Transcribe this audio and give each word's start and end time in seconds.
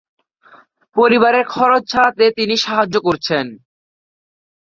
পরিবারের 0.95 1.45
খরচ 1.45 1.83
চালাতে 1.91 2.25
তিনি 2.37 2.55
সাহায্যে 2.57 2.99
করছেন। 2.99 3.45